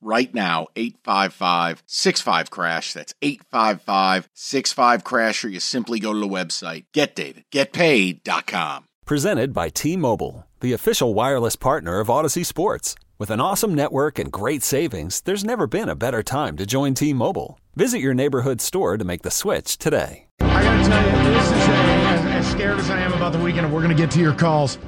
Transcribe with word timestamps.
right 0.00 0.32
now 0.34 0.68
855 0.76 1.82
65 1.86 2.50
crash. 2.50 2.92
That's 2.92 3.14
855 3.22 4.28
65 4.32 5.04
crash 5.04 5.44
or 5.44 5.48
you 5.48 5.60
simply 5.60 6.00
go 6.00 6.12
to 6.12 6.18
the 6.18 6.28
website. 6.28 6.84
Getdavidgetpaid.com 6.92 8.84
presented 9.06 9.52
by 9.52 9.68
T-Mobile 9.68 10.46
the 10.60 10.72
official 10.72 11.14
wireless 11.14 11.56
partner 11.56 12.00
of 12.00 12.08
Audacy 12.08 12.44
Sports. 12.44 12.94
With 13.18 13.30
an 13.30 13.40
awesome 13.40 13.74
network 13.74 14.18
and 14.18 14.30
great 14.30 14.62
savings 14.62 15.20
there's 15.22 15.44
never 15.44 15.66
been 15.66 15.88
a 15.88 15.96
better 15.96 16.22
time 16.22 16.56
to 16.58 16.66
join 16.66 16.94
T-Mobile. 16.94 17.58
Visit 17.74 18.00
your 18.00 18.14
neighborhood 18.14 18.60
store 18.60 18.96
to 18.96 19.04
make 19.04 19.22
the 19.22 19.30
switch 19.30 19.78
today. 19.78 20.26
I 20.40 20.62
gotta 20.62 20.88
tell 20.88 21.06
you 21.06 21.34
this 21.34 21.46
is 21.46 21.52
a, 21.52 21.72
as, 21.72 22.46
as 22.46 22.50
scared 22.50 22.78
as 22.78 22.90
I 22.90 23.00
am 23.00 23.12
about 23.12 23.32
the 23.32 23.38
weekend 23.38 23.66
and 23.66 23.74
we're 23.74 23.82
gonna 23.82 23.94
get 23.94 24.10
to 24.12 24.20
your 24.20 24.34
calls 24.34 24.78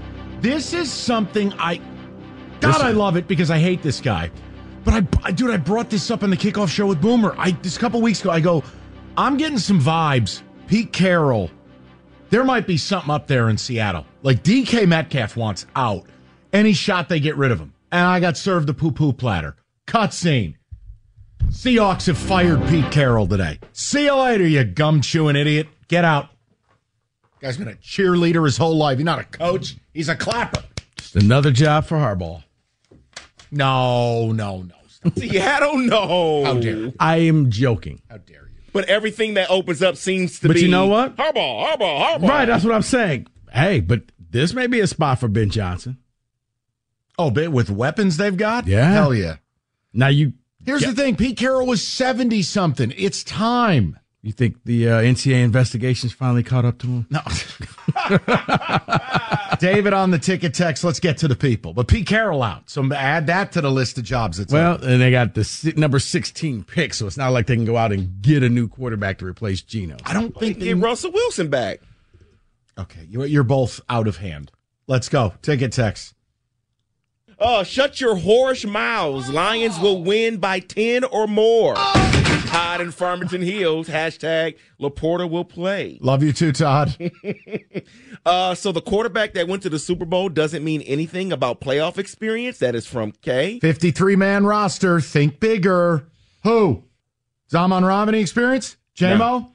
this 0.40 0.72
is 0.72 0.90
something 0.90 1.52
I 1.58 1.80
God 2.60 2.80
I 2.80 2.90
love 2.90 3.16
it 3.16 3.28
because 3.28 3.50
I 3.50 3.58
hate 3.58 3.82
this 3.82 4.00
guy 4.00 4.30
but 4.84 5.06
I, 5.24 5.30
dude, 5.30 5.50
I 5.50 5.56
brought 5.56 5.90
this 5.90 6.10
up 6.10 6.22
on 6.22 6.30
the 6.30 6.36
kickoff 6.36 6.68
show 6.68 6.86
with 6.86 7.00
Boomer. 7.00 7.34
I 7.38 7.52
this 7.52 7.78
couple 7.78 8.00
weeks 8.00 8.20
ago. 8.20 8.30
I 8.30 8.40
go, 8.40 8.64
I'm 9.16 9.36
getting 9.36 9.58
some 9.58 9.80
vibes. 9.80 10.42
Pete 10.66 10.92
Carroll, 10.92 11.50
there 12.30 12.44
might 12.44 12.66
be 12.66 12.76
something 12.76 13.10
up 13.10 13.26
there 13.26 13.48
in 13.48 13.58
Seattle. 13.58 14.06
Like 14.22 14.42
DK 14.42 14.86
Metcalf 14.88 15.36
wants 15.36 15.66
out. 15.76 16.04
Any 16.52 16.72
shot 16.72 17.08
they 17.08 17.20
get 17.20 17.36
rid 17.36 17.50
of 17.50 17.58
him, 17.58 17.72
and 17.90 18.06
I 18.06 18.20
got 18.20 18.36
served 18.36 18.66
the 18.66 18.74
poo 18.74 18.92
poo 18.92 19.12
platter. 19.12 19.56
Cutscene. 19.86 20.56
Seahawks 21.48 22.06
have 22.06 22.18
fired 22.18 22.66
Pete 22.68 22.90
Carroll 22.90 23.26
today. 23.26 23.58
See 23.72 24.04
you 24.04 24.14
later, 24.14 24.46
you 24.46 24.64
gum 24.64 25.00
chewing 25.00 25.36
idiot. 25.36 25.68
Get 25.88 26.04
out. 26.04 26.28
Guy's 27.40 27.56
been 27.56 27.68
a 27.68 27.74
cheerleader 27.74 28.44
his 28.44 28.56
whole 28.56 28.76
life. 28.76 28.98
He's 28.98 29.04
not 29.04 29.18
a 29.18 29.24
coach. 29.24 29.76
He's 29.92 30.08
a 30.08 30.16
clapper. 30.16 30.62
Just 30.96 31.16
another 31.16 31.50
job 31.50 31.84
for 31.84 31.96
Harbaugh. 31.96 32.44
No, 33.52 34.32
no, 34.32 34.62
no. 34.62 35.10
See, 35.16 35.38
I 35.38 35.60
don't 35.60 35.86
know. 35.86 36.44
How 36.44 36.54
dare 36.58 36.76
you? 36.76 36.94
I 36.98 37.16
am 37.18 37.50
joking. 37.50 38.02
How 38.10 38.16
dare 38.18 38.48
you? 38.48 38.60
But 38.72 38.86
everything 38.88 39.34
that 39.34 39.50
opens 39.50 39.82
up 39.82 39.96
seems 39.96 40.40
to 40.40 40.48
But 40.48 40.54
be. 40.54 40.60
But 40.60 40.64
you 40.64 40.70
know 40.70 40.86
what? 40.86 41.16
Harbaugh, 41.16 41.66
Harbaugh, 41.76 42.00
Harbaugh. 42.18 42.28
Right, 42.28 42.46
that's 42.46 42.64
what 42.64 42.74
I'm 42.74 42.82
saying. 42.82 43.26
Hey, 43.52 43.80
but 43.80 44.02
this 44.30 44.54
may 44.54 44.66
be 44.66 44.80
a 44.80 44.86
spot 44.86 45.20
for 45.20 45.28
Ben 45.28 45.50
Johnson. 45.50 45.98
Oh, 47.18 47.30
but 47.30 47.52
with 47.52 47.68
weapons 47.70 48.16
they've 48.16 48.36
got? 48.36 48.66
Yeah. 48.66 48.90
Hell 48.90 49.14
yeah. 49.14 49.36
Now 49.92 50.08
you 50.08 50.32
Here's 50.64 50.82
Yeah. 50.82 50.90
the 50.90 50.94
thing 50.94 51.16
Pete 51.16 51.36
Carroll 51.36 51.66
was 51.66 51.86
70 51.86 52.42
something. 52.42 52.92
It's 52.96 53.22
time. 53.24 53.98
you 54.22 54.32
think 54.32 54.64
the 54.64 54.88
uh, 54.88 55.00
NCAA 55.02 55.42
investigations 55.42 56.12
finally 56.12 56.42
caught 56.44 56.64
up 56.64 56.78
to 56.78 56.86
him? 56.86 57.06
No. 57.10 57.20
David 59.62 59.92
on 59.92 60.10
the 60.10 60.18
ticket 60.18 60.54
text. 60.54 60.82
Let's 60.82 60.98
get 60.98 61.18
to 61.18 61.28
the 61.28 61.36
people. 61.36 61.72
But 61.72 61.86
Pete 61.86 62.04
Carroll 62.06 62.42
out. 62.42 62.68
So 62.68 62.92
add 62.92 63.28
that 63.28 63.52
to 63.52 63.60
the 63.60 63.70
list 63.70 63.96
of 63.96 64.02
jobs. 64.02 64.38
That's 64.38 64.52
Well, 64.52 64.74
open. 64.74 64.90
and 64.90 65.00
they 65.00 65.12
got 65.12 65.34
the 65.34 65.72
number 65.76 66.00
16 66.00 66.64
pick, 66.64 66.92
so 66.92 67.06
it's 67.06 67.16
not 67.16 67.28
like 67.32 67.46
they 67.46 67.54
can 67.54 67.64
go 67.64 67.76
out 67.76 67.92
and 67.92 68.20
get 68.20 68.42
a 68.42 68.48
new 68.48 68.66
quarterback 68.66 69.18
to 69.18 69.24
replace 69.24 69.62
Geno. 69.62 69.96
I 70.04 70.14
don't 70.14 70.36
think 70.36 70.58
they. 70.58 70.66
Get 70.66 70.78
Russell 70.78 71.12
Wilson 71.12 71.48
back. 71.48 71.78
Okay, 72.76 73.06
you're, 73.08 73.26
you're 73.26 73.44
both 73.44 73.80
out 73.88 74.08
of 74.08 74.16
hand. 74.16 74.50
Let's 74.88 75.08
go. 75.08 75.34
Ticket 75.42 75.70
text. 75.72 76.14
Uh, 77.38 77.62
shut 77.62 78.00
your 78.00 78.16
whorish 78.16 78.68
mouths. 78.68 79.30
Lions 79.30 79.78
will 79.78 80.02
win 80.02 80.38
by 80.38 80.58
10 80.58 81.04
or 81.04 81.28
more. 81.28 81.74
Todd 82.52 82.82
in 82.82 82.90
Farmington 82.90 83.40
Hills. 83.40 83.88
Hashtag 83.88 84.56
Laporta 84.78 85.28
will 85.28 85.44
play. 85.46 85.98
Love 86.02 86.22
you 86.22 86.32
too, 86.32 86.52
Todd. 86.52 86.96
Uh, 88.24 88.54
so 88.54 88.70
the 88.70 88.80
quarterback 88.80 89.32
that 89.32 89.48
went 89.48 89.64
to 89.64 89.68
the 89.68 89.80
Super 89.80 90.04
Bowl 90.04 90.28
doesn't 90.28 90.62
mean 90.62 90.80
anything 90.82 91.32
about 91.32 91.60
playoff 91.60 91.98
experience. 91.98 92.58
That 92.58 92.76
is 92.76 92.86
from 92.86 93.10
K. 93.20 93.58
53 93.58 94.14
man 94.14 94.46
roster. 94.46 95.00
Think 95.00 95.40
bigger. 95.40 96.06
Who? 96.44 96.84
Zaman 97.50 97.84
Romney 97.84 98.20
experience? 98.20 98.76
JMO? 98.96 99.50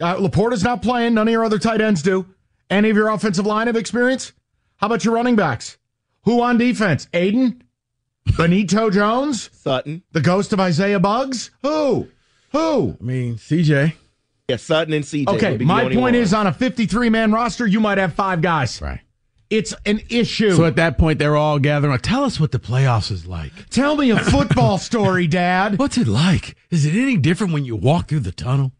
Uh, 0.00 0.14
Laporta's 0.14 0.62
not 0.62 0.80
playing. 0.80 1.14
None 1.14 1.26
of 1.26 1.32
your 1.32 1.44
other 1.44 1.58
tight 1.58 1.80
ends 1.80 2.02
do. 2.02 2.24
Any 2.70 2.88
of 2.88 2.96
your 2.96 3.08
offensive 3.08 3.46
line 3.46 3.66
have 3.66 3.74
experience? 3.74 4.32
How 4.76 4.86
about 4.86 5.04
your 5.04 5.14
running 5.14 5.34
backs? 5.34 5.76
Who 6.22 6.40
on 6.40 6.58
defense? 6.58 7.08
Aidan? 7.12 7.64
Benito 8.36 8.90
Jones? 8.90 9.50
Sutton. 9.52 10.02
The 10.12 10.20
ghost 10.20 10.52
of 10.52 10.60
Isaiah 10.60 11.00
Buggs? 11.00 11.50
Who? 11.62 12.08
Who? 12.52 12.96
I 13.00 13.04
mean, 13.04 13.36
CJ. 13.36 13.94
Yeah, 14.48 14.56
Sutton 14.56 14.92
and 14.94 15.04
CJ. 15.04 15.28
Okay, 15.28 15.50
would 15.50 15.58
be 15.58 15.64
the 15.64 15.68
my 15.68 15.84
only 15.84 15.96
point 15.96 16.14
ones. 16.16 16.28
is 16.28 16.34
on 16.34 16.46
a 16.46 16.52
53 16.52 17.08
man 17.10 17.32
roster, 17.32 17.66
you 17.66 17.80
might 17.80 17.98
have 17.98 18.14
five 18.14 18.40
guys. 18.42 18.80
Right. 18.80 19.00
It's 19.50 19.74
an 19.84 20.00
issue. 20.08 20.52
So 20.52 20.64
at 20.64 20.76
that 20.76 20.96
point, 20.96 21.18
they're 21.18 21.36
all 21.36 21.58
gathering. 21.58 21.96
Tell 21.98 22.24
us 22.24 22.40
what 22.40 22.52
the 22.52 22.58
playoffs 22.58 23.10
is 23.10 23.26
like. 23.26 23.52
Tell 23.68 23.96
me 23.96 24.10
a 24.10 24.18
football 24.18 24.78
story, 24.78 25.26
Dad. 25.26 25.78
What's 25.78 25.98
it 25.98 26.06
like? 26.08 26.56
Is 26.70 26.86
it 26.86 26.94
any 26.94 27.18
different 27.18 27.52
when 27.52 27.66
you 27.66 27.76
walk 27.76 28.08
through 28.08 28.20
the 28.20 28.32
tunnel? 28.32 28.72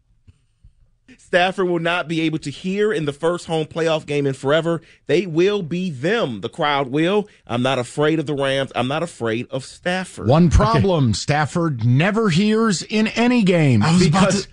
Stafford 1.33 1.67
will 1.67 1.79
not 1.79 2.07
be 2.07 2.21
able 2.21 2.37
to 2.37 2.51
hear 2.51 2.93
in 2.93 3.05
the 3.05 3.11
first 3.11 3.47
home 3.47 3.65
playoff 3.65 4.05
game 4.05 4.27
in 4.27 4.35
forever. 4.35 4.81
They 5.07 5.25
will 5.25 5.63
be 5.63 5.89
them. 5.89 6.41
The 6.41 6.47
crowd 6.49 6.89
will. 6.89 7.27
I'm 7.47 7.63
not 7.63 7.79
afraid 7.79 8.19
of 8.19 8.27
the 8.27 8.35
Rams. 8.35 8.71
I'm 8.75 8.87
not 8.87 9.01
afraid 9.01 9.47
of 9.49 9.65
Stafford. 9.65 10.27
One 10.27 10.51
problem 10.51 11.15
Stafford 11.15 11.83
never 11.83 12.29
hears 12.29 12.83
in 12.83 13.07
any 13.07 13.41
game. 13.41 13.81
I 13.81 13.93
was 13.93 14.05
about 14.05 14.19
because 14.27 14.45
to- 14.45 14.51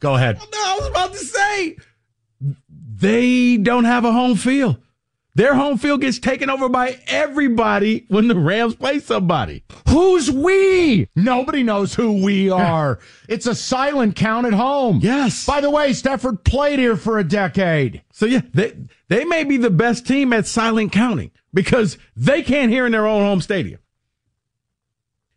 Go 0.00 0.14
ahead. 0.14 0.38
No, 0.38 0.46
I 0.58 0.76
was 0.80 0.88
about 0.88 1.12
to 1.12 1.18
say 1.18 1.76
they 2.40 3.58
don't 3.58 3.84
have 3.84 4.06
a 4.06 4.12
home 4.12 4.36
field. 4.36 4.78
Their 5.34 5.54
home 5.54 5.78
field 5.78 6.02
gets 6.02 6.18
taken 6.18 6.50
over 6.50 6.68
by 6.68 6.98
everybody 7.06 8.04
when 8.08 8.28
the 8.28 8.36
Rams 8.36 8.74
play 8.74 8.98
somebody. 8.98 9.64
Who's 9.88 10.30
we? 10.30 11.08
Nobody 11.16 11.62
knows 11.62 11.94
who 11.94 12.22
we 12.22 12.50
are. 12.50 12.98
it's 13.30 13.46
a 13.46 13.54
silent 13.54 14.14
count 14.14 14.46
at 14.46 14.52
home. 14.52 15.00
Yes. 15.02 15.46
By 15.46 15.62
the 15.62 15.70
way, 15.70 15.94
Stafford 15.94 16.44
played 16.44 16.78
here 16.78 16.96
for 16.96 17.18
a 17.18 17.24
decade. 17.24 18.02
So 18.12 18.26
yeah, 18.26 18.42
they 18.52 18.74
they 19.08 19.24
may 19.24 19.44
be 19.44 19.56
the 19.56 19.70
best 19.70 20.06
team 20.06 20.34
at 20.34 20.46
silent 20.46 20.92
counting 20.92 21.30
because 21.54 21.96
they 22.14 22.42
can't 22.42 22.70
hear 22.70 22.84
in 22.84 22.92
their 22.92 23.06
own 23.06 23.22
home 23.22 23.40
stadium. 23.40 23.80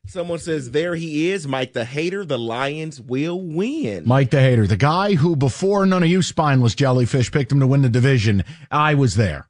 Someone 0.07 0.37
says, 0.39 0.69
there 0.71 0.93
he 0.95 1.31
is, 1.31 1.47
Mike 1.47 1.73
the 1.73 1.83
hater. 1.85 2.23
The 2.25 2.37
Lions 2.37 3.01
will 3.01 3.41
win. 3.41 4.03
Mike 4.05 4.29
the 4.29 4.39
Hater, 4.39 4.67
the 4.67 4.77
guy 4.77 5.15
who 5.15 5.35
before 5.35 5.85
none 5.85 6.03
of 6.03 6.09
you 6.09 6.21
spineless 6.21 6.75
jellyfish 6.75 7.31
picked 7.31 7.51
him 7.51 7.59
to 7.59 7.65
win 7.67 7.81
the 7.81 7.89
division, 7.89 8.43
I 8.69 8.93
was 8.93 9.15
there. 9.15 9.47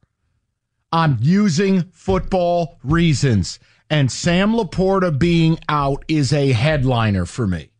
I'm 0.92 1.18
using 1.20 1.82
football 1.92 2.78
reasons. 2.82 3.58
And 3.88 4.10
Sam 4.10 4.52
Laporta 4.52 5.16
being 5.16 5.58
out 5.68 6.04
is 6.08 6.32
a 6.32 6.52
headliner 6.52 7.24
for 7.24 7.46
me. 7.46 7.70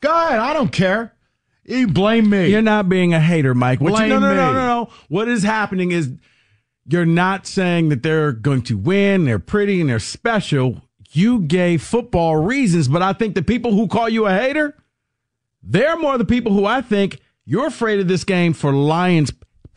Go 0.00 0.10
ahead. 0.10 0.38
I 0.38 0.52
don't 0.52 0.72
care. 0.72 1.14
You 1.64 1.88
blame 1.88 2.30
me. 2.30 2.48
You're 2.48 2.62
not 2.62 2.88
being 2.88 3.12
a 3.12 3.20
hater, 3.20 3.54
Mike. 3.54 3.80
What 3.80 3.90
you, 3.90 3.96
Blame 3.96 4.08
no, 4.08 4.18
no, 4.20 4.34
no, 4.34 4.52
no, 4.52 4.66
no. 4.66 4.88
What 5.08 5.28
is 5.28 5.42
happening 5.42 5.90
is 5.90 6.12
you're 6.86 7.04
not 7.04 7.46
saying 7.46 7.88
that 7.88 8.02
they're 8.02 8.32
going 8.32 8.62
to 8.62 8.78
win, 8.78 9.24
they're 9.24 9.38
pretty, 9.40 9.80
and 9.80 9.90
they're 9.90 9.98
special. 9.98 10.82
You 11.10 11.40
gave 11.40 11.82
football 11.82 12.36
reasons, 12.36 12.88
but 12.88 13.02
I 13.02 13.12
think 13.12 13.34
the 13.34 13.42
people 13.42 13.72
who 13.72 13.88
call 13.88 14.08
you 14.08 14.26
a 14.26 14.32
hater, 14.32 14.76
they're 15.62 15.96
more 15.96 16.18
the 16.18 16.24
people 16.24 16.52
who 16.52 16.64
I 16.64 16.82
think 16.82 17.20
you're 17.44 17.66
afraid 17.66 17.98
of 17.98 18.06
this 18.06 18.24
game 18.24 18.52
for 18.52 18.72
Lions 18.72 19.32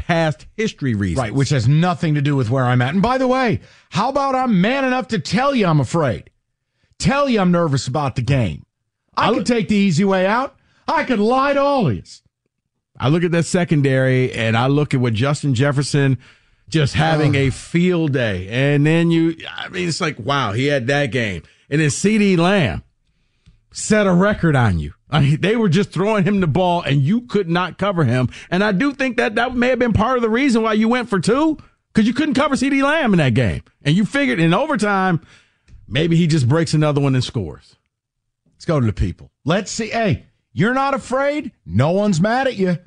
past 0.09 0.47
history 0.57 0.95
reasons. 0.95 1.19
Right, 1.19 1.33
which 1.33 1.49
has 1.49 1.67
nothing 1.67 2.15
to 2.15 2.21
do 2.21 2.35
with 2.35 2.49
where 2.49 2.65
I'm 2.65 2.81
at. 2.81 2.95
And 2.95 3.01
by 3.01 3.19
the 3.19 3.27
way, 3.27 3.61
how 3.91 4.09
about 4.09 4.33
I'm 4.33 4.59
man 4.59 4.83
enough 4.83 5.09
to 5.09 5.19
tell 5.19 5.53
you 5.53 5.67
I'm 5.67 5.79
afraid? 5.79 6.31
Tell 6.97 7.29
you 7.29 7.39
I'm 7.39 7.51
nervous 7.51 7.87
about 7.87 8.15
the 8.15 8.23
game. 8.23 8.65
I 9.15 9.31
could 9.31 9.45
take 9.45 9.67
the 9.67 9.75
easy 9.75 10.03
way 10.03 10.25
out. 10.25 10.55
I 10.87 11.03
could 11.03 11.19
lie 11.19 11.53
to 11.53 11.61
all 11.61 11.87
of 11.87 11.95
you. 11.95 12.01
I 12.99 13.09
look 13.09 13.23
at 13.23 13.29
that 13.31 13.45
secondary 13.45 14.33
and 14.33 14.57
I 14.57 14.65
look 14.65 14.95
at 14.95 14.99
what 14.99 15.13
Justin 15.13 15.53
Jefferson 15.53 16.17
just 16.69 16.95
having 16.95 17.35
a 17.35 17.51
field 17.51 18.11
day. 18.13 18.47
And 18.49 18.87
then 18.87 19.11
you, 19.11 19.37
I 19.55 19.69
mean, 19.69 19.87
it's 19.87 20.01
like, 20.01 20.17
wow, 20.17 20.53
he 20.53 20.65
had 20.65 20.87
that 20.87 21.07
game. 21.07 21.43
And 21.69 21.79
then 21.79 21.89
CeeDee 21.89 22.35
Lamb 22.35 22.81
set 23.71 24.07
a 24.07 24.13
record 24.13 24.55
on 24.55 24.79
you. 24.79 24.93
I 25.09 25.21
mean, 25.21 25.41
they 25.41 25.55
were 25.55 25.69
just 25.69 25.91
throwing 25.91 26.23
him 26.23 26.39
the 26.39 26.47
ball 26.47 26.81
and 26.81 27.01
you 27.01 27.21
could 27.21 27.49
not 27.49 27.77
cover 27.77 28.03
him. 28.03 28.29
And 28.51 28.63
I 28.63 28.71
do 28.71 28.93
think 28.93 29.17
that 29.17 29.35
that 29.35 29.55
may 29.55 29.69
have 29.69 29.79
been 29.79 29.93
part 29.93 30.17
of 30.17 30.21
the 30.21 30.29
reason 30.29 30.61
why 30.61 30.73
you 30.73 30.87
went 30.87 31.09
for 31.09 31.19
two 31.19 31.57
because 31.93 32.07
you 32.07 32.13
couldn't 32.13 32.35
cover 32.35 32.55
CeeDee 32.55 32.83
Lamb 32.83 33.13
in 33.13 33.17
that 33.17 33.33
game. 33.33 33.63
And 33.83 33.95
you 33.95 34.05
figured 34.05 34.39
in 34.39 34.53
overtime, 34.53 35.21
maybe 35.87 36.15
he 36.15 36.27
just 36.27 36.47
breaks 36.47 36.73
another 36.73 37.01
one 37.01 37.15
and 37.15 37.23
scores. 37.23 37.75
Let's 38.53 38.65
go 38.65 38.79
to 38.79 38.85
the 38.85 38.93
people. 38.93 39.31
Let's 39.45 39.71
see. 39.71 39.89
Hey, 39.89 40.25
you're 40.53 40.73
not 40.73 40.93
afraid? 40.93 41.51
No 41.65 41.91
one's 41.91 42.21
mad 42.21 42.47
at 42.47 42.57
you. 42.57 42.77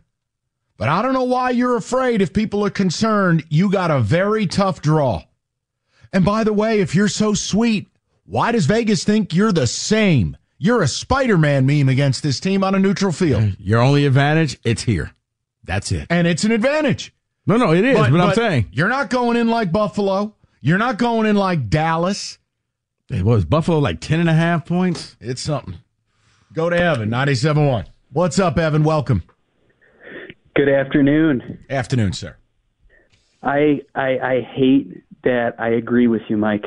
But 0.77 0.89
I 0.89 1.03
don't 1.03 1.13
know 1.15 1.25
why 1.25 1.51
you're 1.51 1.77
afraid 1.77 2.23
if 2.23 2.33
people 2.33 2.65
are 2.65 2.71
concerned. 2.71 3.45
You 3.49 3.71
got 3.71 3.91
a 3.91 4.01
very 4.01 4.47
tough 4.47 4.83
draw. 4.83 5.23
And 6.13 6.25
by 6.25 6.45
the 6.45 6.53
way, 6.53 6.81
if 6.81 6.95
you're 6.95 7.09
so 7.09 7.35
sweet, 7.35 7.89
why 8.25 8.53
does 8.53 8.67
Vegas 8.67 9.05
think 9.05 9.35
you're 9.35 9.53
the 9.53 9.67
same? 9.67 10.37
You're 10.65 10.81
a 10.81 10.87
Spider 10.87 11.37
Man 11.37 11.67
meme 11.67 11.89
against 11.89 12.23
this 12.23 12.39
team 12.39 12.63
on 12.63 12.77
a 12.77 12.79
neutral 12.79 13.11
field. 13.11 13.57
Your 13.59 13.81
only 13.81 14.07
advantage, 14.07 14.61
it's 14.63 14.83
here. 14.83 15.11
That's 15.65 15.91
it. 15.91 16.07
And 16.09 16.29
it's 16.29 16.45
an 16.45 16.53
advantage. 16.53 17.13
No, 17.49 17.57
no, 17.57 17.73
it 17.73 17.85
is. 17.85 17.99
But, 17.99 18.13
but 18.13 18.21
I'm 18.21 18.35
saying 18.35 18.69
you're 18.71 18.89
not 18.89 19.11
going 19.11 19.37
in 19.37 19.49
like 19.49 19.73
Buffalo. 19.73 20.37
You're 20.61 20.79
not 20.79 20.99
going 20.99 21.27
in 21.27 21.35
like 21.35 21.69
Dallas. 21.69 22.39
It 23.11 23.25
was 23.25 23.45
Buffalo 23.45 23.81
like 23.81 24.01
10 24.01 24.21
and 24.21 24.31
a 24.31 24.35
half 24.35 24.65
points. 24.65 25.17
It's 25.21 25.43
something. 25.43 25.79
Go 26.53 26.71
to 26.71 26.77
Evan, 26.77 27.11
97.1. 27.11 27.87
What's 28.13 28.39
up, 28.39 28.57
Evan? 28.57 28.85
Welcome. 28.85 29.25
Good 30.55 30.69
afternoon. 30.69 31.59
Afternoon, 31.71 32.13
sir. 32.13 32.37
I, 33.43 33.81
I 33.97 34.19
I 34.21 34.41
hate 34.55 35.03
that 35.25 35.57
I 35.59 35.71
agree 35.71 36.07
with 36.07 36.23
you, 36.29 36.37
Mike. 36.37 36.67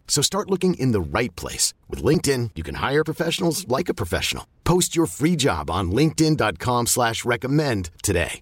So 0.11 0.21
start 0.21 0.49
looking 0.49 0.73
in 0.73 0.91
the 0.91 0.99
right 0.99 1.33
place. 1.37 1.73
With 1.89 2.03
LinkedIn, 2.03 2.51
you 2.55 2.63
can 2.63 2.75
hire 2.75 3.05
professionals 3.05 3.65
like 3.69 3.87
a 3.87 3.93
professional. 3.93 4.45
Post 4.65 4.93
your 4.93 5.05
free 5.05 5.37
job 5.37 5.71
on 5.71 5.91
linkedin.com 5.91 6.87
slash 6.87 7.23
recommend 7.23 7.91
today. 8.03 8.41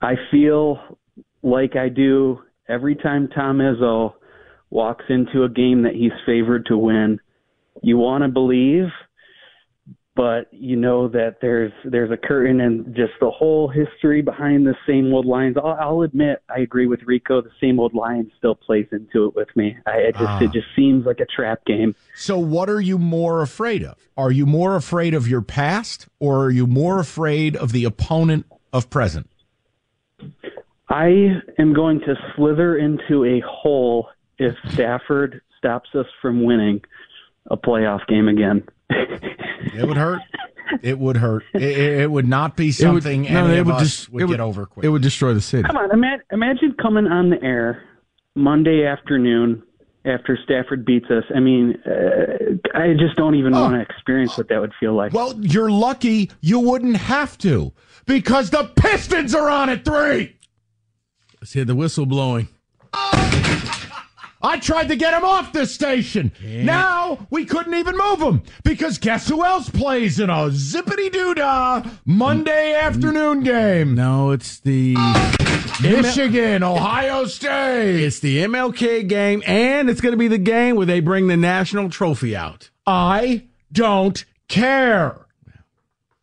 I 0.00 0.14
feel 0.30 0.78
like 1.42 1.74
I 1.74 1.88
do 1.88 2.42
every 2.68 2.94
time 2.94 3.26
Tom 3.34 3.58
Izzo 3.58 4.14
walks 4.70 5.04
into 5.08 5.42
a 5.42 5.48
game 5.48 5.82
that 5.82 5.94
he's 5.96 6.12
favored 6.24 6.66
to 6.66 6.78
win. 6.78 7.18
You 7.82 7.98
want 7.98 8.22
to 8.22 8.28
believe– 8.28 8.86
but 10.18 10.48
you 10.50 10.74
know 10.74 11.06
that 11.06 11.36
there's 11.40 11.70
there's 11.84 12.10
a 12.10 12.16
curtain 12.16 12.60
and 12.60 12.84
just 12.86 13.12
the 13.20 13.30
whole 13.30 13.68
history 13.68 14.20
behind 14.20 14.66
the 14.66 14.74
same 14.84 15.14
old 15.14 15.24
lines. 15.24 15.56
I'll, 15.56 15.78
I'll 15.80 16.02
admit 16.02 16.42
I 16.50 16.58
agree 16.58 16.88
with 16.88 16.98
Rico. 17.06 17.40
The 17.40 17.52
same 17.60 17.78
old 17.78 17.94
line 17.94 18.28
still 18.36 18.56
plays 18.56 18.88
into 18.90 19.26
it 19.26 19.36
with 19.36 19.46
me. 19.54 19.78
I 19.86 19.98
it 19.98 20.16
just 20.16 20.24
ah. 20.24 20.42
it 20.42 20.50
just 20.50 20.66
seems 20.74 21.06
like 21.06 21.20
a 21.20 21.24
trap 21.24 21.64
game. 21.66 21.94
So 22.16 22.36
what 22.36 22.68
are 22.68 22.80
you 22.80 22.98
more 22.98 23.42
afraid 23.42 23.84
of? 23.84 23.94
Are 24.16 24.32
you 24.32 24.44
more 24.44 24.74
afraid 24.74 25.14
of 25.14 25.28
your 25.28 25.40
past, 25.40 26.08
or 26.18 26.46
are 26.46 26.50
you 26.50 26.66
more 26.66 26.98
afraid 26.98 27.54
of 27.54 27.70
the 27.70 27.84
opponent 27.84 28.44
of 28.72 28.90
present? 28.90 29.30
I 30.88 31.40
am 31.60 31.72
going 31.72 32.00
to 32.00 32.16
slither 32.34 32.76
into 32.76 33.24
a 33.24 33.40
hole 33.46 34.08
if 34.36 34.56
Stafford 34.72 35.42
stops 35.58 35.90
us 35.94 36.06
from 36.20 36.42
winning 36.42 36.80
a 37.46 37.56
playoff 37.56 38.04
game 38.08 38.26
again. 38.26 38.64
it 39.74 39.86
would 39.86 39.96
hurt. 39.96 40.20
It 40.82 40.98
would 40.98 41.16
hurt. 41.16 41.44
It, 41.54 41.62
it 41.62 42.10
would 42.10 42.28
not 42.28 42.56
be 42.56 42.72
something 42.72 43.22
would, 43.22 43.30
any 43.30 43.54
no, 43.54 43.60
of 43.62 43.70
us 43.70 43.82
just, 43.82 44.12
would, 44.12 44.24
would 44.24 44.30
get 44.30 44.40
over 44.40 44.66
quick. 44.66 44.84
It 44.84 44.90
would 44.90 45.02
destroy 45.02 45.34
the 45.34 45.40
city. 45.40 45.62
Come 45.62 45.76
on, 45.76 45.90
imagine, 45.90 46.24
imagine 46.30 46.74
coming 46.80 47.06
on 47.06 47.30
the 47.30 47.42
air 47.42 47.82
Monday 48.34 48.84
afternoon 48.84 49.62
after 50.04 50.38
Stafford 50.44 50.84
beats 50.84 51.06
us. 51.10 51.24
I 51.34 51.40
mean, 51.40 51.74
uh, 51.86 52.78
I 52.78 52.94
just 52.98 53.16
don't 53.16 53.34
even 53.34 53.54
oh. 53.54 53.62
want 53.62 53.74
to 53.74 53.80
experience 53.80 54.36
what 54.36 54.48
that 54.48 54.60
would 54.60 54.72
feel 54.78 54.94
like. 54.94 55.12
Well, 55.12 55.34
you're 55.40 55.70
lucky 55.70 56.30
you 56.40 56.60
wouldn't 56.60 56.96
have 56.96 57.38
to 57.38 57.72
because 58.06 58.50
the 58.50 58.70
Pistons 58.76 59.34
are 59.34 59.48
on 59.48 59.68
at 59.70 59.84
three. 59.84 60.36
Let's 61.40 61.52
hear 61.52 61.64
the 61.64 61.74
whistle 61.74 62.06
blowing. 62.06 62.48
I 64.40 64.58
tried 64.58 64.88
to 64.88 64.96
get 64.96 65.14
him 65.14 65.24
off 65.24 65.52
this 65.52 65.74
station. 65.74 66.32
Now 66.42 67.26
we 67.30 67.44
couldn't 67.44 67.74
even 67.74 67.96
move 67.96 68.20
him 68.20 68.42
because 68.62 68.98
guess 68.98 69.28
who 69.28 69.44
else 69.44 69.68
plays 69.68 70.20
in 70.20 70.30
a 70.30 70.48
zippity 70.50 71.10
doo 71.10 71.34
dah 71.34 71.82
Monday 72.04 72.74
afternoon 72.74 73.42
game? 73.42 73.94
No, 73.94 74.30
it's 74.30 74.60
the 74.60 74.94
Michigan, 75.82 76.62
Ohio 76.62 77.24
State. 77.24 78.04
It's 78.04 78.20
the 78.20 78.38
MLK 78.44 79.08
game, 79.08 79.42
and 79.46 79.90
it's 79.90 80.00
going 80.00 80.12
to 80.12 80.18
be 80.18 80.28
the 80.28 80.38
game 80.38 80.76
where 80.76 80.86
they 80.86 81.00
bring 81.00 81.26
the 81.26 81.36
national 81.36 81.90
trophy 81.90 82.36
out. 82.36 82.70
I 82.86 83.48
don't 83.72 84.24
care. 84.48 85.26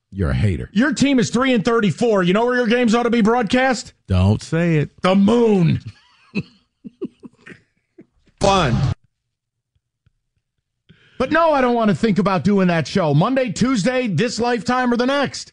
You're 0.09 0.29
a 0.29 0.35
hater. 0.35 0.69
Your 0.71 0.93
team 0.93 1.19
is 1.19 1.29
3 1.29 1.53
and 1.53 1.65
34. 1.65 2.23
You 2.23 2.33
know 2.33 2.45
where 2.45 2.55
your 2.55 2.67
games 2.67 2.95
ought 2.95 3.03
to 3.03 3.09
be 3.09 3.21
broadcast? 3.21 3.93
Don't 4.07 4.41
say 4.41 4.77
it. 4.77 5.01
The 5.01 5.15
moon 5.15 5.81
fun. 8.45 8.75
But 11.17 11.31
no, 11.31 11.51
I 11.51 11.61
don't 11.61 11.73
want 11.73 11.89
to 11.89 11.95
think 11.95 12.19
about 12.19 12.43
doing 12.43 12.67
that 12.67 12.87
show. 12.87 13.15
Monday, 13.15 13.51
Tuesday, 13.51 14.07
this 14.07 14.39
lifetime, 14.39 14.93
or 14.93 14.97
the 14.97 15.07
next. 15.07 15.51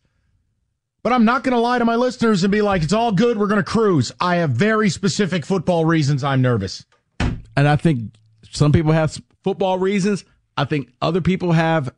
But 1.02 1.14
I'm 1.14 1.24
not 1.24 1.42
going 1.42 1.54
to 1.54 1.60
lie 1.60 1.78
to 1.78 1.86
my 1.86 1.96
listeners 1.96 2.44
and 2.44 2.52
be 2.52 2.60
like, 2.60 2.82
it's 2.82 2.92
all 2.92 3.10
good. 3.10 3.38
We're 3.38 3.46
going 3.46 3.64
to 3.64 3.70
cruise. 3.70 4.12
I 4.20 4.36
have 4.36 4.50
very 4.50 4.90
specific 4.90 5.46
football 5.46 5.86
reasons 5.86 6.22
I'm 6.22 6.42
nervous. 6.42 6.84
And 7.18 7.66
I 7.68 7.76
think 7.76 8.14
some 8.50 8.72
people 8.72 8.92
have 8.92 9.18
football 9.42 9.78
reasons. 9.78 10.24
I 10.58 10.66
think 10.66 10.92
other 11.00 11.22
people 11.22 11.52
have 11.52 11.94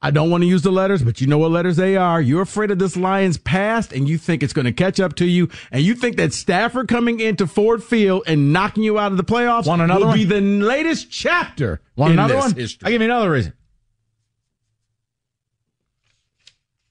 I 0.00 0.12
don't 0.12 0.30
want 0.30 0.42
to 0.42 0.46
use 0.46 0.62
the 0.62 0.70
letters, 0.70 1.02
but 1.02 1.20
you 1.20 1.26
know 1.26 1.38
what 1.38 1.50
letters 1.50 1.76
they 1.76 1.96
are. 1.96 2.20
You're 2.20 2.42
afraid 2.42 2.70
of 2.70 2.78
this 2.78 2.96
Lions 2.96 3.36
past 3.36 3.92
and 3.92 4.08
you 4.08 4.16
think 4.16 4.44
it's 4.44 4.52
going 4.52 4.64
to 4.64 4.72
catch 4.72 5.00
up 5.00 5.16
to 5.16 5.26
you. 5.26 5.48
And 5.72 5.82
you 5.82 5.94
think 5.94 6.16
that 6.16 6.32
Stafford 6.32 6.86
coming 6.86 7.18
into 7.18 7.48
Ford 7.48 7.82
Field 7.82 8.22
and 8.26 8.52
knocking 8.52 8.84
you 8.84 8.98
out 8.98 9.10
of 9.10 9.18
the 9.18 9.24
playoffs 9.24 9.66
Want 9.66 9.82
another 9.82 10.00
will 10.00 10.08
one? 10.08 10.18
be 10.18 10.24
the 10.24 10.40
latest 10.40 11.10
chapter 11.10 11.80
Want 11.96 12.12
in 12.12 12.18
another 12.18 12.34
this 12.34 12.44
one? 12.44 12.54
history. 12.54 12.86
I 12.86 12.90
give 12.90 13.02
you 13.02 13.06
another 13.06 13.30
reason. 13.30 13.54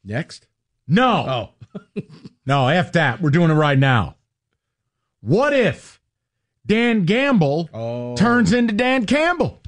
Next? 0.03 0.47
No. 0.87 1.53
Oh. 1.75 2.01
no, 2.45 2.67
F 2.67 2.91
that. 2.93 3.21
We're 3.21 3.29
doing 3.29 3.51
it 3.51 3.55
right 3.55 3.77
now. 3.77 4.15
What 5.21 5.53
if 5.53 6.01
Dan 6.65 7.05
Gamble 7.05 7.69
oh. 7.73 8.15
turns 8.17 8.51
into 8.51 8.73
Dan 8.73 9.05
Campbell? 9.05 9.61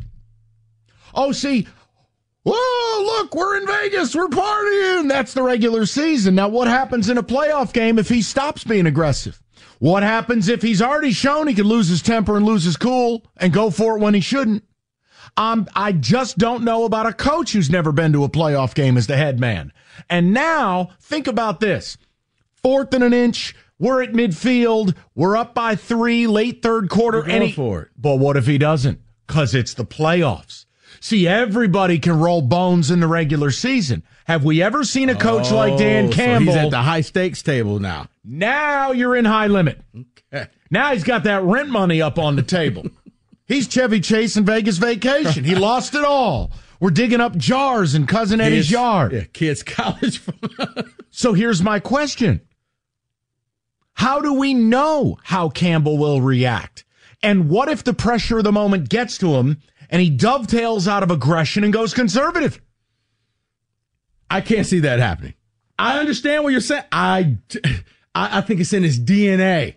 Oh, 1.13 1.31
see, 1.31 1.67
Whoa, 2.51 3.03
look, 3.03 3.35
we're 3.35 3.57
in 3.57 3.67
Vegas. 3.67 4.15
We're 4.15 4.27
partying. 4.27 5.07
That's 5.07 5.33
the 5.33 5.43
regular 5.43 5.85
season. 5.85 6.33
Now, 6.33 6.47
what 6.47 6.67
happens 6.67 7.07
in 7.07 7.17
a 7.19 7.23
playoff 7.23 7.73
game 7.73 7.99
if 7.99 8.09
he 8.09 8.23
stops 8.23 8.63
being 8.63 8.87
aggressive? 8.87 9.39
What 9.77 10.01
happens 10.01 10.49
if 10.49 10.63
he's 10.63 10.81
already 10.81 11.11
shown 11.11 11.47
he 11.47 11.53
can 11.53 11.67
lose 11.67 11.89
his 11.89 12.01
temper 12.01 12.37
and 12.37 12.45
lose 12.45 12.63
his 12.63 12.75
cool 12.75 13.23
and 13.37 13.53
go 13.53 13.69
for 13.69 13.97
it 13.97 14.01
when 14.01 14.15
he 14.15 14.19
shouldn't? 14.19 14.63
Um, 15.37 15.67
I 15.75 15.91
just 15.91 16.39
don't 16.39 16.63
know 16.63 16.85
about 16.85 17.05
a 17.05 17.13
coach 17.13 17.53
who's 17.53 17.69
never 17.69 17.91
been 17.91 18.13
to 18.13 18.23
a 18.23 18.29
playoff 18.29 18.73
game 18.73 18.97
as 18.97 19.05
the 19.05 19.15
head 19.15 19.39
man. 19.39 19.71
And 20.09 20.33
now, 20.33 20.89
think 20.99 21.27
about 21.27 21.59
this 21.59 21.97
fourth 22.55 22.93
and 22.95 23.03
an 23.03 23.13
inch. 23.13 23.55
We're 23.77 24.01
at 24.01 24.11
midfield. 24.11 24.95
We're 25.13 25.37
up 25.37 25.53
by 25.53 25.75
three, 25.75 26.25
late 26.25 26.63
third 26.63 26.89
quarter. 26.89 27.21
Going 27.21 27.51
for 27.53 27.83
it. 27.83 27.89
But 27.95 28.15
what 28.15 28.37
if 28.37 28.47
he 28.47 28.57
doesn't? 28.57 28.99
Because 29.27 29.53
it's 29.53 29.75
the 29.75 29.85
playoffs. 29.85 30.65
See, 31.01 31.27
everybody 31.27 31.99
can 31.99 32.19
roll 32.19 32.41
bones 32.41 32.91
in 32.91 32.99
the 32.99 33.07
regular 33.07 33.51
season. 33.51 34.03
Have 34.25 34.43
we 34.43 34.61
ever 34.61 34.83
seen 34.83 35.09
a 35.09 35.15
coach 35.15 35.51
oh, 35.51 35.55
like 35.55 35.77
Dan 35.77 36.11
Campbell? 36.11 36.53
So 36.53 36.59
he's 36.59 36.65
at 36.65 36.71
the 36.71 36.81
high 36.81 37.01
stakes 37.01 37.41
table 37.41 37.79
now. 37.79 38.07
Now 38.23 38.91
you're 38.91 39.15
in 39.15 39.25
high 39.25 39.47
limit. 39.47 39.81
Okay. 40.31 40.47
Now 40.69 40.93
he's 40.93 41.03
got 41.03 41.23
that 41.23 41.43
rent 41.43 41.69
money 41.69 42.01
up 42.01 42.19
on 42.19 42.35
the 42.35 42.43
table. 42.43 42.85
he's 43.47 43.67
Chevy 43.67 44.01
Chase 44.01 44.37
in 44.37 44.45
Vegas 44.45 44.77
vacation. 44.77 45.43
He 45.43 45.55
lost 45.55 45.95
it 45.95 46.03
all. 46.03 46.51
We're 46.79 46.91
digging 46.91 47.21
up 47.21 47.35
jars 47.35 47.95
in 47.95 48.05
cousin 48.05 48.39
Eddie's 48.39 48.65
kids, 48.65 48.71
yard. 48.71 49.11
Yeah, 49.13 49.23
kids 49.33 49.63
college. 49.63 50.21
so 51.09 51.33
here's 51.33 51.61
my 51.61 51.79
question. 51.79 52.41
How 53.93 54.21
do 54.21 54.33
we 54.33 54.53
know 54.53 55.17
how 55.23 55.49
Campbell 55.49 55.97
will 55.97 56.21
react? 56.21 56.85
And 57.21 57.49
what 57.49 57.67
if 57.67 57.83
the 57.83 57.93
pressure 57.93 58.37
of 58.37 58.45
the 58.45 58.51
moment 58.51 58.87
gets 58.87 59.17
to 59.17 59.35
him 59.35 59.61
and 59.89 60.01
he 60.01 60.09
dovetails 60.09 60.87
out 60.87 61.03
of 61.03 61.11
aggression 61.11 61.63
and 61.63 61.73
goes 61.73 61.93
conservative. 61.93 62.61
I 64.29 64.41
can't 64.41 64.65
see 64.65 64.79
that 64.81 64.99
happening. 64.99 65.33
I 65.77 65.99
understand 65.99 66.43
what 66.43 66.51
you're 66.51 66.61
saying. 66.61 66.83
I, 66.91 67.37
I, 68.13 68.41
think 68.41 68.59
it's 68.59 68.73
in 68.73 68.83
his 68.83 68.99
DNA. 68.99 69.75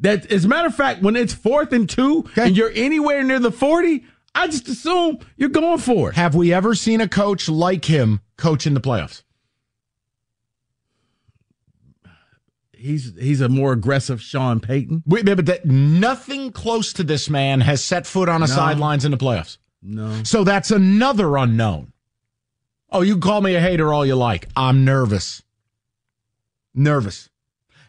That, 0.00 0.30
as 0.32 0.44
a 0.44 0.48
matter 0.48 0.66
of 0.66 0.74
fact, 0.74 1.02
when 1.02 1.14
it's 1.14 1.34
fourth 1.34 1.72
and 1.72 1.88
two 1.88 2.24
okay. 2.30 2.46
and 2.46 2.56
you're 2.56 2.72
anywhere 2.74 3.22
near 3.22 3.38
the 3.38 3.52
40, 3.52 4.04
I 4.34 4.46
just 4.46 4.66
assume 4.66 5.18
you're 5.36 5.50
going 5.50 5.78
for 5.78 6.10
it. 6.10 6.16
Have 6.16 6.34
we 6.34 6.52
ever 6.52 6.74
seen 6.74 7.00
a 7.00 7.08
coach 7.08 7.48
like 7.48 7.84
him 7.84 8.20
coach 8.36 8.66
in 8.66 8.74
the 8.74 8.80
playoffs? 8.80 9.22
He's 12.84 13.12
he's 13.18 13.40
a 13.40 13.48
more 13.48 13.72
aggressive 13.72 14.20
Sean 14.20 14.60
Payton. 14.60 15.02
Wait, 15.06 15.24
but 15.24 15.46
that 15.46 15.64
nothing 15.64 16.52
close 16.52 16.92
to 16.94 17.02
this 17.02 17.30
man 17.30 17.60
has 17.62 17.82
set 17.82 18.06
foot 18.06 18.28
on 18.28 18.42
a 18.42 18.46
no. 18.46 18.54
sidelines 18.54 19.04
in 19.04 19.10
the 19.10 19.16
playoffs. 19.16 19.58
No. 19.82 20.22
So 20.24 20.44
that's 20.44 20.70
another 20.70 21.36
unknown. 21.36 21.92
Oh, 22.90 23.02
you 23.02 23.14
can 23.14 23.22
call 23.22 23.40
me 23.40 23.54
a 23.54 23.60
hater 23.60 23.92
all 23.92 24.06
you 24.06 24.14
like. 24.14 24.48
I'm 24.54 24.84
nervous. 24.84 25.42
Nervous. 26.74 27.28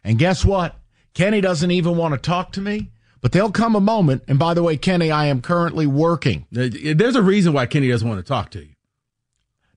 And 0.03 0.17
guess 0.17 0.43
what? 0.43 0.75
Kenny 1.13 1.41
doesn't 1.41 1.71
even 1.71 1.95
want 1.95 2.13
to 2.13 2.17
talk 2.17 2.51
to 2.53 2.61
me, 2.61 2.91
but 3.21 3.31
there'll 3.31 3.51
come 3.51 3.75
a 3.75 3.81
moment. 3.81 4.23
And 4.27 4.39
by 4.39 4.53
the 4.53 4.63
way, 4.63 4.77
Kenny, 4.77 5.11
I 5.11 5.27
am 5.27 5.41
currently 5.41 5.87
working. 5.87 6.45
There's 6.51 7.15
a 7.15 7.21
reason 7.21 7.53
why 7.53 7.65
Kenny 7.65 7.89
doesn't 7.89 8.07
want 8.07 8.19
to 8.19 8.27
talk 8.27 8.51
to 8.51 8.59
you. 8.59 8.74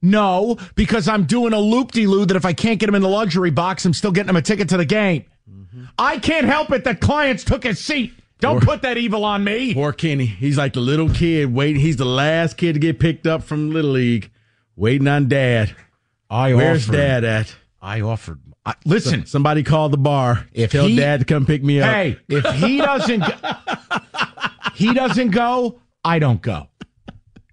No, 0.01 0.57
because 0.75 1.09
I'm 1.09 1.25
doing 1.25 1.53
a 1.53 1.61
loop 1.61 1.93
de 1.93 2.07
loo 2.07 2.27
that 2.27 2.37
if 2.37 2.45
I 2.45 2.53
can't 2.53 2.79
get 2.79 2.89
him 2.89 2.95
in 2.95 3.03
the 3.03 3.09
luxury 3.09 3.51
box, 3.51 3.85
I'm 3.85 3.95
still 3.95 4.13
getting 4.13 4.31
him 4.31 4.37
a 4.37 4.43
ticket 4.43 4.69
to 4.71 4.77
the 4.77 4.85
game. 4.85 5.25
Mm-hmm. 5.51 5.85
I 5.99 6.19
can't 6.19 6.47
help 6.47 6.71
it 6.71 6.85
that 6.85 7.01
clients 7.01 7.45
took 7.45 7.65
his 7.65 7.79
seat. 7.81 8.13
Don't 8.41 8.63
put 8.63 8.83
that 8.83 8.97
evil 8.97 9.25
on 9.25 9.43
me. 9.43 9.75
Poor 9.75 9.93
Kenny. 9.93 10.27
He's 10.27 10.57
like 10.57 10.73
the 10.73 10.81
little 10.81 11.11
kid 11.11 11.53
waiting. 11.53 11.81
He's 11.81 11.97
the 11.97 12.05
last 12.05 12.57
kid 12.57 12.75
to 12.75 12.79
get 12.79 13.01
picked 13.01 13.27
up 13.27 13.43
from 13.43 13.73
Little 13.73 13.91
League, 13.91 14.31
waiting 14.77 15.09
on 15.09 15.29
dad. 15.29 15.75
I 16.31 16.55
Where's 16.55 16.85
offered, 16.85 16.97
dad 16.97 17.25
at? 17.25 17.57
I 17.83 18.01
offered. 18.03 18.41
I, 18.65 18.75
listen, 18.85 19.21
so, 19.23 19.31
somebody 19.31 19.65
called 19.65 19.93
the 19.93 19.99
bar. 19.99 20.47
If 20.53 20.73
tell 20.73 20.87
he, 20.87 20.97
dad 20.97 21.21
to 21.21 21.27
come 21.27 21.47
pick 21.47 21.65
me 21.65 21.81
up. 21.81 21.93
Hey, 21.93 22.19
if 22.29 22.45
he 22.57 22.79
doesn't, 22.79 23.25
he 24.75 24.95
doesn't 24.95 25.31
go. 25.31 25.81
I 26.05 26.21
don't 26.21 26.41
go. 26.41 26.69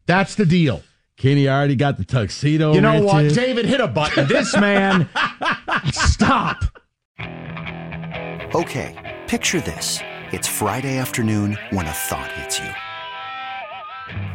That's 0.06 0.36
the 0.36 0.46
deal. 0.46 0.84
Kenny 1.18 1.48
already 1.48 1.76
got 1.76 1.98
the 1.98 2.04
tuxedo. 2.04 2.74
You 2.74 2.82
know 2.82 2.92
rented. 2.92 3.06
what, 3.06 3.34
David? 3.34 3.66
Hit 3.66 3.80
a 3.80 3.88
button. 3.88 4.28
This 4.28 4.56
man, 4.58 5.08
stop. 5.92 6.64
Okay, 8.54 9.20
picture 9.28 9.62
this: 9.62 10.00
it's 10.34 10.48
Friday 10.48 10.98
afternoon 10.98 11.58
when 11.70 11.86
a 11.86 11.92
thought 11.92 12.32
hits 12.34 12.60
you. 12.60 12.70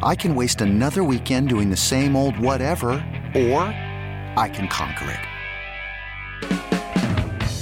I 0.03 0.15
can 0.15 0.35
waste 0.35 0.63
another 0.63 1.05
weekend 1.05 1.51
doing 1.51 1.69
the 1.71 1.77
same 1.77 2.17
old 2.17 2.39
whatever, 2.39 2.93
or 3.35 3.63
I 4.37 4.51
can 4.53 4.67
conquer 4.69 5.11
it. 5.11 5.21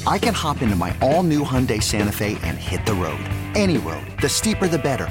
I 0.06 0.16
can 0.16 0.32
hop 0.32 0.62
into 0.62 0.76
my 0.76 0.96
all-new 1.02 1.44
Hyundai 1.44 1.82
Santa 1.82 2.12
Fe 2.12 2.38
and 2.42 2.56
hit 2.56 2.86
the 2.86 2.94
road. 2.94 3.20
Any 3.54 3.76
road. 3.76 4.06
The 4.22 4.28
steeper 4.28 4.66
the 4.66 4.78
better 4.78 5.10